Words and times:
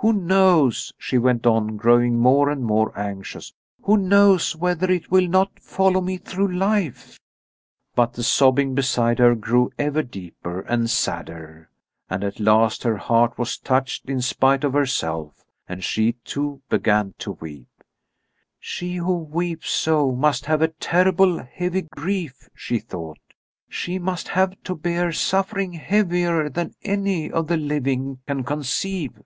"Who 0.00 0.12
knows," 0.12 0.92
she 0.96 1.18
went 1.18 1.44
on, 1.44 1.76
growing 1.76 2.16
more 2.20 2.50
and 2.50 2.62
more 2.64 2.96
anxious, 2.96 3.52
"who 3.82 3.96
knows 3.96 4.54
whether 4.54 4.88
it 4.88 5.10
will 5.10 5.26
not 5.26 5.58
follow 5.58 6.00
me 6.00 6.18
through 6.18 6.52
life?" 6.52 7.18
But 7.96 8.12
the 8.12 8.22
sobbing 8.22 8.76
beside 8.76 9.18
her 9.18 9.34
grew 9.34 9.72
ever 9.76 10.04
deeper 10.04 10.60
and 10.60 10.88
sadder, 10.88 11.68
and 12.08 12.22
at 12.22 12.38
last 12.38 12.84
her 12.84 12.96
heart 12.96 13.36
was 13.38 13.58
touched 13.58 14.08
in 14.08 14.20
spite 14.22 14.62
of 14.62 14.72
herself, 14.72 15.44
and 15.68 15.82
she 15.82 16.12
too 16.24 16.62
began 16.68 17.14
to 17.18 17.32
weep. 17.32 17.82
"She 18.60 18.94
who 18.98 19.16
weeps 19.16 19.68
so 19.70 20.12
must 20.12 20.44
have 20.46 20.62
a 20.62 20.68
terribly 20.68 21.42
heavy 21.52 21.82
grief," 21.82 22.48
she 22.54 22.78
thought. 22.78 23.18
"She 23.68 23.98
must 23.98 24.28
have 24.28 24.54
to 24.62 24.76
bear 24.76 25.10
suffering 25.10 25.72
heavier 25.72 26.48
than 26.48 26.76
any 26.84 27.32
of 27.32 27.48
the 27.48 27.56
living 27.56 28.20
can 28.28 28.44
conceive." 28.44 29.18